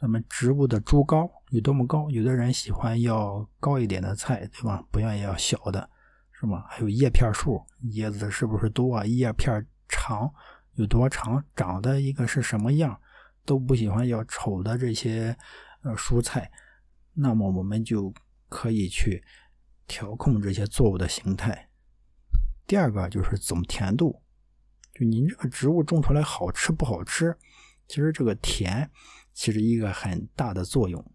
[0.00, 2.08] 咱们植物的株高有多么高。
[2.10, 4.84] 有的人喜欢要高一点的菜，对吧？
[4.92, 5.90] 不愿意要小的，
[6.30, 6.64] 是吗？
[6.68, 9.04] 还有叶片数，叶子是不是多啊？
[9.04, 10.32] 叶片长
[10.74, 11.44] 有多长？
[11.56, 13.00] 长的一个是什么样？
[13.44, 15.36] 都不喜欢要丑的这些
[15.82, 16.48] 呃蔬菜，
[17.14, 18.12] 那么我们就
[18.48, 19.24] 可以去
[19.88, 21.68] 调控这些作物的形态。
[22.66, 24.22] 第二个就是总甜度，
[24.94, 27.36] 就您这个植物种出来好吃不好吃，
[27.88, 28.88] 其实这个甜
[29.38, 31.12] 其实一个很大的作用。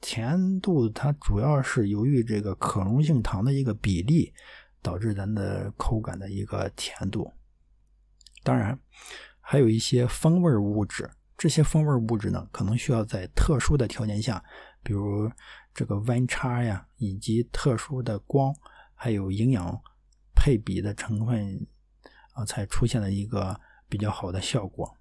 [0.00, 4.34] 甜度它主要是由于这个可溶性糖的一个比例
[4.82, 7.32] 导致咱的口感的一个甜度。
[8.42, 8.76] 当然，
[9.40, 14.42] 还有一些风味物质，这些风味物质呢，可能需要在特殊的条件下，
[14.82, 15.30] 比如
[15.72, 18.52] 这个温差呀，以及特殊的光，
[18.92, 19.80] 还有营养。
[20.34, 21.66] 配比的成分
[22.32, 24.96] 啊，才出现了一个比较好的效果。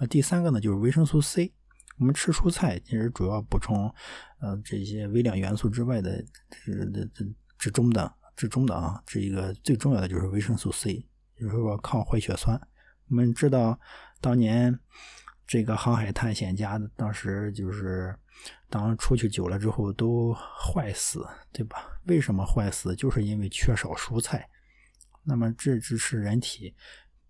[0.00, 1.52] 啊，第三个呢，就是维生素 C。
[1.98, 3.94] 我们吃蔬菜其实主要补充
[4.40, 6.24] 呃这些微量元素之外的，
[6.64, 7.26] 这这这
[7.58, 11.06] 之中的之中的啊，这一个最重要的就是维生素 C，
[11.38, 12.58] 就是说抗坏血酸。
[13.10, 13.78] 我们知道
[14.22, 14.80] 当年
[15.46, 18.16] 这个航海探险家当时就是
[18.70, 21.86] 当出去久了之后都坏死，对吧？
[22.06, 22.96] 为什么坏死？
[22.96, 24.48] 就是因为缺少蔬菜。
[25.22, 26.74] 那么这只是人体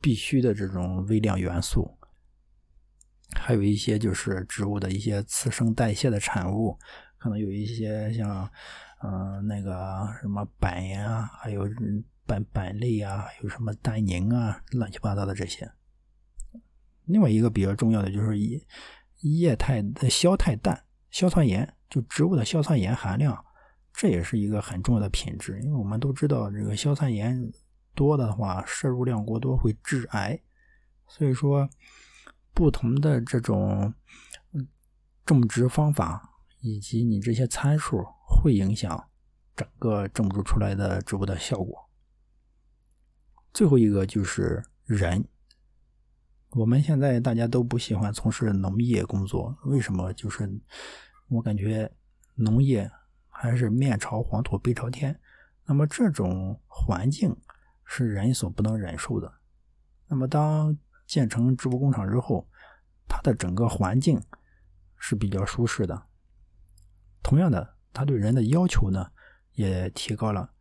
[0.00, 1.98] 必须的这种微量元素，
[3.34, 6.78] 还有一些就是植物的一些次生代谢的产物，
[7.18, 8.50] 可能有一些像
[9.02, 11.68] 嗯那个什么板呀，还有
[12.26, 15.70] 板板类啊，有什么单宁啊，乱七八糟的这些。
[17.06, 18.64] 另外一个比较重要的就是液
[19.22, 23.44] 液态的硝态氮、硝酸盐，就植物的硝酸盐含量。
[23.92, 27.52] 这也是一个很重要的品质，因为我们都知道，这个硝酸盐
[27.94, 30.40] 多的话，摄入量过多会致癌。
[31.08, 31.68] 所以说，
[32.60, 33.94] 不同的这种
[35.24, 39.08] 种植方法以及你这些参数，会影响
[39.56, 41.88] 整个种植出来的植物的效果。
[43.54, 45.26] 最后一个就是人，
[46.50, 50.12] 我们现在大家都不喜欢从事农业工作，为什么？
[50.12, 50.46] 就是
[51.28, 51.90] 我感觉
[52.34, 52.90] 农业。
[53.32, 55.18] 还是面朝黄土背朝天，
[55.64, 57.34] 那么这种环境
[57.86, 59.32] 是人所不能忍受的。
[60.06, 62.46] 那么当建成植物工厂之后，
[63.10, 64.22] 它的整个环境
[64.96, 66.04] 是比较舒适的。
[67.22, 69.10] 同样的，它对人的要求呢
[69.54, 70.52] 也提高了。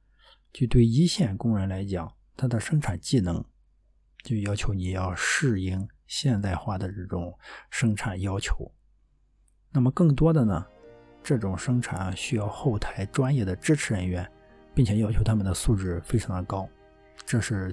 [0.51, 3.45] 就对一线工人来讲，他的生产技能
[4.23, 7.37] 就要求你要适应现代化的这种
[7.69, 8.73] 生产要求。
[9.71, 10.65] 那么更多的呢？
[11.21, 14.27] 这种生产需要后台专业的支持人员，
[14.73, 16.67] 并且要求他们的素质非常的高，
[17.25, 17.71] 这是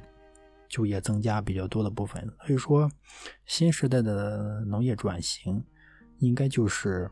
[0.69, 2.23] 就业增加比较多的部分。
[2.47, 2.91] 所以说，
[3.45, 5.65] 新时代的农业转型
[6.19, 7.11] 应该就是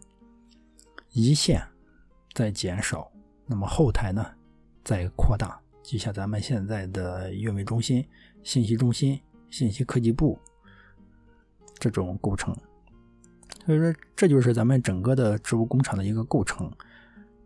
[1.12, 1.62] 一线
[2.34, 3.10] 在减少，
[3.46, 4.24] 那么后台呢
[4.82, 8.06] 在扩大，就像咱们现在的运维中心、
[8.42, 10.38] 信息中心、信息科技部
[11.78, 12.54] 这种构成。
[13.66, 16.70] 所以说，这就是咱们整个的植物工厂的一个构成，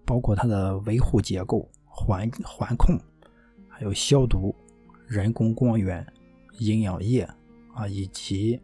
[0.04, 2.98] 包括它的维护结构、环环控，
[3.68, 4.54] 还有消毒、
[5.08, 6.06] 人工光源、
[6.58, 7.28] 营养液
[7.74, 8.60] 啊，以及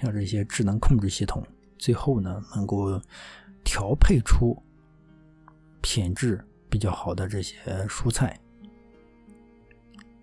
[0.00, 1.46] 像这些智能控制系统，
[1.78, 3.00] 最后呢，能够
[3.62, 4.60] 调配出
[5.82, 8.40] 品质比较好的这些蔬菜。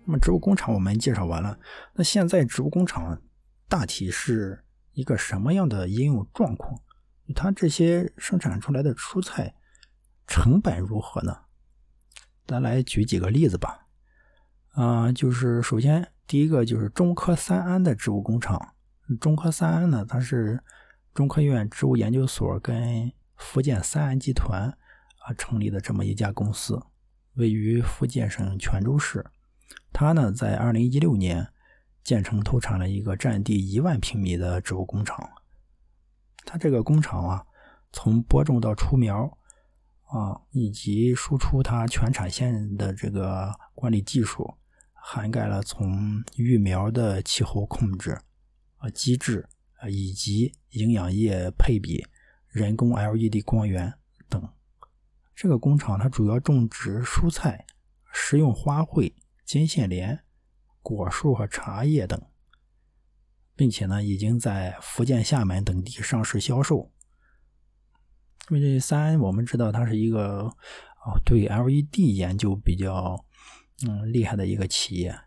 [0.04, 1.58] 那么，植物工厂我们介绍完了，
[1.94, 3.22] 那现在植物工厂
[3.68, 4.62] 大体是。
[4.94, 6.78] 一个什么样的应用状况？
[7.34, 9.54] 它这些生产出来的蔬菜
[10.26, 11.34] 成本如何呢？
[12.46, 13.81] 咱来举几个例子吧。
[14.72, 18.74] 啊，就是首先第一个就是中科三安的植物工厂。
[19.20, 20.62] 中科三安呢，它是
[21.14, 24.68] 中科院植物研究所跟福建三安集团
[25.26, 26.82] 啊成立的这么一家公司，
[27.34, 29.24] 位于福建省泉州市。
[29.92, 31.48] 它呢，在二零一六年。
[32.04, 35.30] 建成投产了一个占地一万平米的植物工厂。
[36.44, 37.46] 它这个工厂啊，
[37.92, 39.38] 从播种到出苗
[40.08, 44.52] 啊，以及输出它全产线的这个管理技术，
[45.04, 48.18] 涵盖了从育苗的气候控制
[48.76, 49.48] 啊机制
[49.80, 52.06] 啊，以及营养液配比、
[52.48, 53.92] 人工 LED 光源
[54.28, 54.48] 等。
[55.34, 57.66] 这个工厂它主要种植蔬菜、
[58.12, 59.12] 食用花卉、
[59.44, 60.24] 金线莲。
[60.84, 62.20] 果树和茶叶等，
[63.54, 66.90] 并且呢，已经在福建厦门等地上市销售。
[68.50, 70.48] 因为这三，我们知道它是一个
[71.04, 73.24] 啊，对 LED 研究比较
[73.86, 75.18] 嗯厉害的一个企业。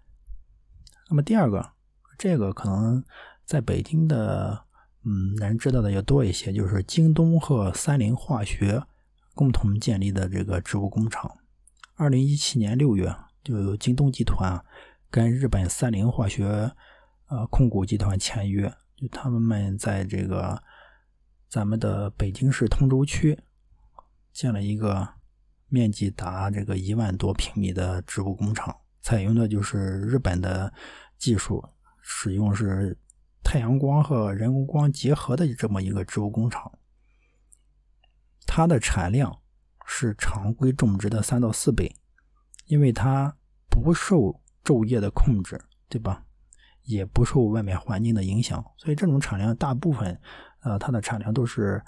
[1.10, 1.74] 那么第二个，
[2.18, 3.04] 这个可能
[3.46, 4.66] 在北京的
[5.04, 8.84] 嗯，人知道的要多一些，就是京东和三菱化学
[9.34, 11.38] 共同建立的这个植物工厂。
[11.96, 14.64] 二零一七年六月，就有京东集团
[15.12, 16.72] 跟日本三菱化学
[17.28, 20.64] 呃控股集团签约，就他们在这个
[21.48, 23.40] 咱们的北京市通州区
[24.34, 25.08] 建了一个
[25.70, 30.74] 面积达这个一万多平米的植物工厂，采用的就是日本的
[31.18, 31.64] 技术，
[32.02, 32.98] 使用是。
[33.48, 36.80] 太阳光和人工光结合的这么一个植物工厂，
[38.48, 39.40] 它的产量
[39.86, 41.96] 是常规种植的三到四倍，
[42.66, 43.38] 因为它
[43.70, 46.26] 不受昼夜的控制，对吧？
[46.86, 50.20] 也不受外面环境的影响，所以这种产量大部分，
[50.62, 51.80] 呃，它的产量都是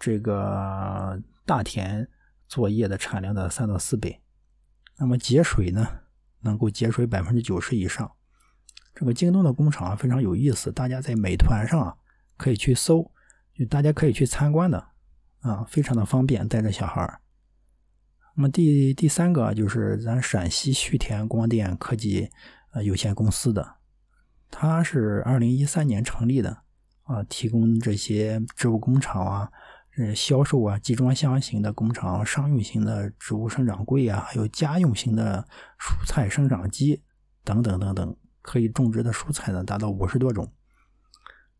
[0.00, 2.06] 这个大田
[2.48, 4.20] 作业的产量的三到四倍。
[4.98, 5.86] 那么节水呢，
[6.40, 8.12] 能够节水百分之九十以上。
[8.94, 11.96] 这个京东的工厂啊非常有意思，大家在美团上啊
[12.38, 13.12] 可以去搜，
[13.54, 14.88] 就大家可以去参观的
[15.40, 17.20] 啊，非常的方便，带着小孩。
[18.34, 22.30] 那么第第三个就是咱陕西旭田光电科技
[22.72, 23.76] 呃有限公司的，
[24.50, 26.62] 它是二零一三年成立的
[27.02, 29.52] 啊，提供这些植物工厂啊，
[29.98, 35.46] 呃销售啊，集装箱型的工厂、商用型的植物生长柜啊，还有家用型的
[35.78, 37.02] 蔬菜生长机
[37.42, 38.16] 等等等等。
[38.42, 40.52] 可以种植的蔬菜呢，达到五十多种。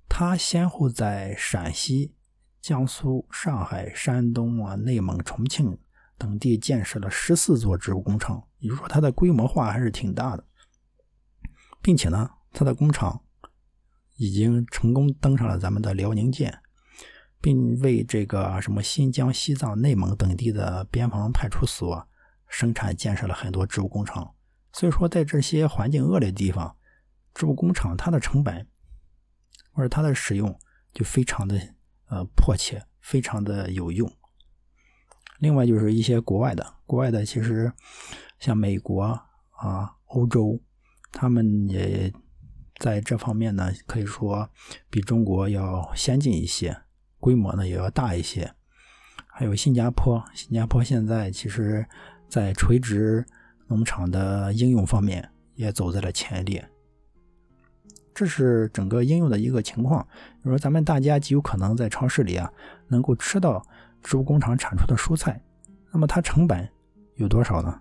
[0.08, 2.14] 他先后在陕西、
[2.62, 5.76] 江苏、上海、山东啊、内蒙、重庆
[6.16, 10.44] 等地建设了十四座植物工厂，也就是说，它的规模化还是挺大的，
[11.82, 13.20] 并且呢，它的工厂
[14.14, 16.56] 已经成功登上了咱们的辽宁舰，
[17.40, 22.08] 并为这个什么新疆、西藏、内蒙等地的边防派出所
[22.48, 24.34] 生产建设了很多植物工厂。
[24.72, 26.76] 所以说，在这些环境恶劣的地方，
[27.34, 28.66] 植物工厂它的成本
[29.72, 30.58] 或者它的使用
[30.92, 31.58] 就非常的
[32.08, 34.10] 呃迫切，非常的有用。
[35.38, 37.72] 另外就是一些国外的，国外的其实
[38.38, 40.60] 像美国啊、欧洲，
[41.12, 42.12] 他们也
[42.78, 44.50] 在这方面呢，可以说
[44.90, 46.76] 比中国要先进一些，
[47.20, 48.52] 规模呢也要大一些。
[49.26, 51.86] 还有新加坡，新加坡现在其实
[52.28, 53.24] 在垂直。
[53.68, 56.64] 农场的应用方面也走在了前列，
[58.14, 60.06] 这是整个应用的一个情况。
[60.34, 62.48] 比如说咱们大家极有可能在超市里啊，
[62.86, 63.60] 能够吃到
[64.04, 65.42] 植物工厂产出的蔬菜，
[65.92, 66.68] 那么它成本
[67.16, 67.76] 有多少呢？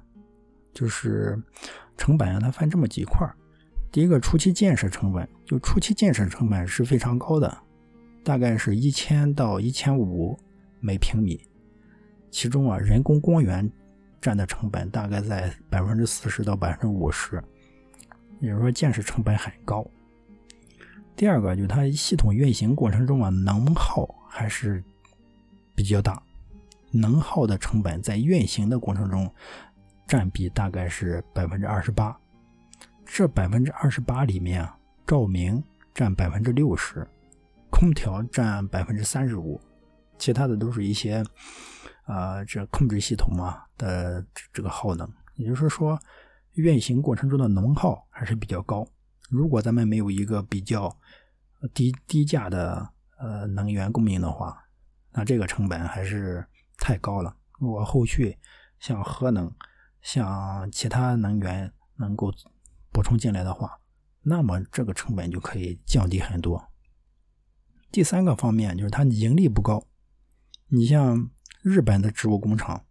[0.74, 1.40] 就是
[1.96, 3.32] 成本啊，它分这么几块
[3.92, 7.56] 第一个初期建设成本，就初期建设成本是非常高的，
[8.26, 10.38] 大概是一千到一千五
[10.82, 11.40] 每平米，
[12.30, 13.72] 其中啊，人工光源。
[14.22, 17.40] 占的成本大概在百分之四十到百分之五十，
[18.40, 19.86] 也就是说建设成本很高。
[21.16, 24.84] 第二个就是它系统运行过程中啊，能耗还是
[25.76, 26.20] 比较大，
[26.90, 29.32] 能耗的成本在运行的过程中
[30.08, 32.18] 占比大概是百分之二十八。
[33.06, 35.64] 这百分之二十八里面啊，照明
[35.94, 37.08] 占百分之六十，
[37.76, 39.60] 空调占百分之三十五，
[40.18, 41.22] 其他的都是一些。
[42.06, 44.24] 啊，这控制系统啊的
[44.54, 46.00] 这个耗能，也就是说，
[46.54, 48.88] 运行过程中的能耗还是比较高。
[49.28, 50.96] 如果咱们没有一个比较
[51.74, 54.56] 低低价的呃能源供应的话，
[55.12, 56.46] 那这个成本还是
[56.78, 57.36] 太高了。
[57.60, 58.38] 如果后续
[58.80, 59.52] 像核能、
[60.04, 62.32] 像其他能源能够
[62.92, 63.80] 补充进来的话，
[64.22, 66.64] 那么这个成本就可以降低很多。
[67.92, 69.88] 第三个方面就是它盈利不高，
[70.68, 71.30] 你像。
[71.66, 72.86] 日本的植物工厂，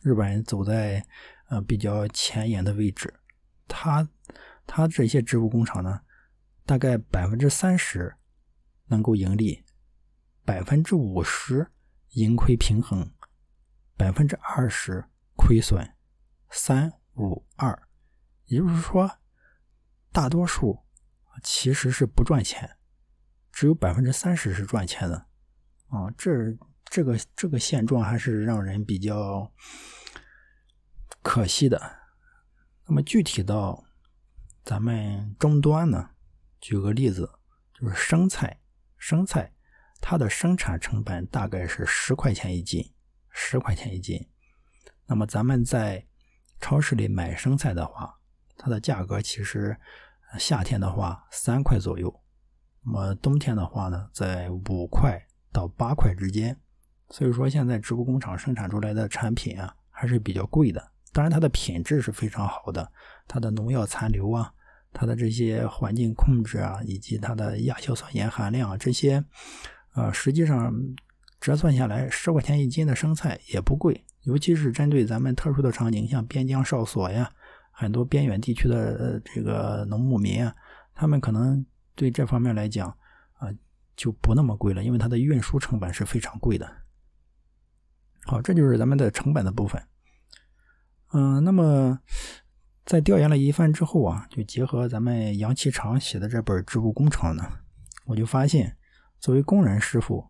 [0.00, 1.06] 日本人走在
[1.50, 3.14] 呃比较前沿的位置，
[3.68, 4.08] 它
[4.66, 6.00] 它这些植物工厂呢，
[6.66, 8.16] 大概百分之三十
[8.86, 9.64] 能够盈利，
[10.44, 11.70] 百分之五十
[12.14, 13.08] 盈亏平衡，
[13.96, 15.04] 百分之二十
[15.36, 15.94] 亏损，
[16.50, 17.88] 三五二，
[18.46, 19.08] 也就是说，
[20.10, 20.80] 大多数
[21.40, 22.77] 其实是不赚钱，
[23.58, 25.16] 只有百分之三十是赚钱的，
[25.88, 26.30] 啊，这。
[26.90, 29.52] 这个这个现状还是让人比较
[31.20, 31.78] 可惜的。
[32.86, 33.84] 那么具体到
[34.64, 36.12] 咱们终端呢？
[36.58, 37.30] 举个例子，
[37.74, 38.62] 就是生菜，
[38.96, 39.52] 生菜
[40.00, 42.94] 它的生产成本大概是十块钱一斤，
[43.28, 44.30] 十块钱一斤。
[45.04, 46.06] 那么咱们在
[46.58, 48.18] 超市里买生菜的话，
[48.56, 49.78] 它的价格其实
[50.38, 52.22] 夏天的话三块左右，
[52.84, 55.20] 那么冬天的话呢，在五块
[55.52, 56.56] 到八块之间。
[57.10, 60.90] 所以说，现在植物工厂生产出来的产品啊，还是比较贵的。
[61.10, 62.86] 当然，它的品质是非常好的，
[63.26, 64.52] 它的农药残留啊，
[64.92, 69.24] 它的这些环境控制啊，以及它的亚硝酸盐含量啊这些，
[69.94, 70.70] 呃，实际上
[71.40, 77.30] 折算下来十块钱一斤的生菜也不贵，尤其是针对咱们特殊的场景，像边疆哨所呀，
[77.72, 80.54] 很多边远地区的这个农牧民啊，
[80.94, 81.64] 他们可能
[81.98, 82.88] 对这方面来讲
[83.34, 83.50] 啊
[83.96, 86.70] 就不那么贵了，因为它的运输成本是非常贵的。
[88.22, 89.82] 好，这就是咱们的成本的部分。
[91.12, 91.98] 嗯，那么。
[92.84, 97.44] 在调研了一番之后啊，就结合咱们杨其长写的这本《织布工厂》呢，
[98.06, 98.78] 我就发现，
[99.20, 100.26] 作为工人师傅，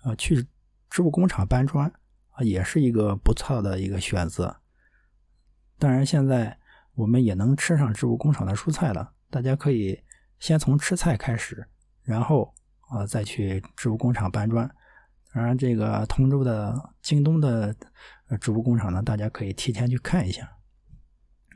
[0.00, 0.46] 啊，去
[0.88, 1.86] 织布工厂搬砖
[2.30, 4.56] 啊，也是一个不错的一个选择。
[5.78, 6.58] 当然，现在
[6.94, 9.12] 我们也能吃上织布工厂的蔬菜了。
[9.28, 10.02] 大家可以
[10.38, 11.66] 先从吃菜开始，
[12.02, 12.54] 然后
[12.90, 14.68] 啊，再去织布工厂搬砖。
[15.32, 17.74] 当然，这个通州的京东的
[18.40, 20.56] 织布工厂呢，大家可以提前去看一下。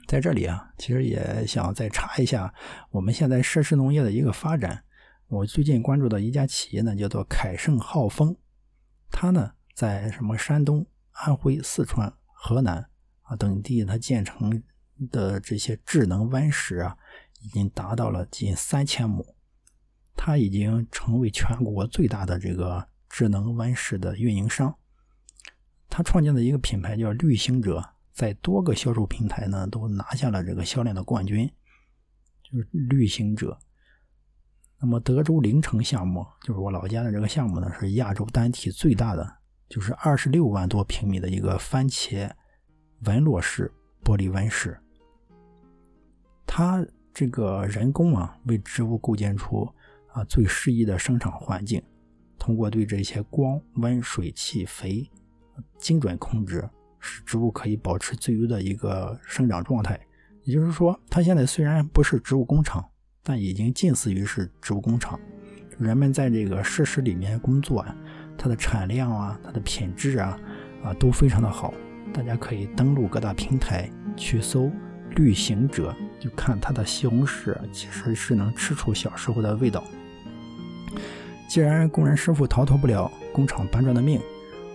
[0.06, 2.52] 在这里啊，其实也想再查一下
[2.90, 4.84] 我们现在设施农业的一个发展。
[5.28, 8.36] 我最近关注的一家企业呢，叫做凯盛浩丰，
[9.10, 12.86] 它呢在什么山东、安徽、四川、河南
[13.22, 14.62] 啊等地，它建成
[15.10, 16.96] 的这些智能温室啊，
[17.42, 19.34] 已经达到了近三千亩，
[20.16, 24.74] 它已经成为全国最大的这个智能温室的运营商。
[25.88, 27.90] 他创建的一个品牌叫绿行者。
[28.12, 31.50] 在多个销售平台呢，都拿下了这个销量的冠军，
[32.42, 33.58] 就是绿行者。
[34.78, 42.30] 那么德州凌城项目，就是我老家的这个项目呢，是亚洲单体最大的，就是二十六万多平米的一个番茄
[43.04, 43.72] 纹络式
[44.04, 44.78] 玻璃温室。
[46.46, 49.68] 它这个人工啊，为植物构建出
[50.12, 51.82] 啊最适宜的生长环境，
[52.38, 55.10] 通过对这些光、温、水、气、肥
[55.78, 56.68] 精准控制。
[57.04, 59.98] 使植物可以保持最优的一个生长状态，
[60.44, 62.88] 也就是说，它现在虽然不是植物工厂，
[63.24, 65.18] 但已经近似于是植物工厂。
[65.80, 67.96] 人们在这个设施里面工作啊，
[68.38, 70.38] 它的产量啊，它的品质啊，
[70.84, 71.74] 啊都非常的好。
[72.14, 74.70] 大家可以登录各大平台去搜
[75.16, 75.92] “绿行者”，
[76.22, 79.82] 就看它的西红柿，其实是能吃出小时候的味道。
[81.48, 84.20] 既然工人师傅逃脱不了工厂搬砖的命，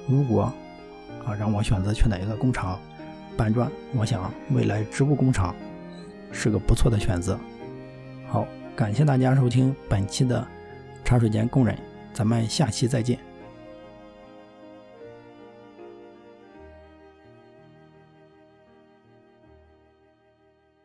[0.10, 0.52] 如果
[1.26, 2.78] 啊，让我选择去哪一个工厂
[3.38, 3.72] 搬砖？
[3.96, 5.56] 我想未来织布工厂
[6.34, 7.40] 是个不错的选择。
[8.28, 8.46] 好，
[8.76, 10.46] 感谢大家收听本期的
[11.06, 11.78] 茶水间工人，
[12.12, 13.18] 咱们下期再见。